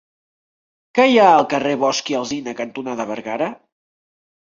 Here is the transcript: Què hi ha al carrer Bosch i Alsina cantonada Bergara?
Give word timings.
Què 0.99 1.05
hi 1.11 1.19
ha 1.19 1.27
al 1.35 1.47
carrer 1.53 1.75
Bosch 1.85 2.11
i 2.17 2.19
Alsina 2.23 2.57
cantonada 2.65 3.11
Bergara? 3.15 3.55